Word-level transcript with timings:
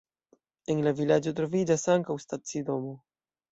En 0.73 0.81
la 0.87 0.93
vilaĝo 1.01 1.35
troviĝas 1.41 1.85
ankaŭ 1.99 2.19
stacidomo. 2.27 2.99